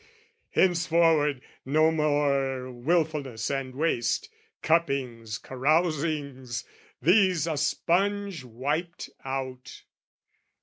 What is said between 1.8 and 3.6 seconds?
more wilfulness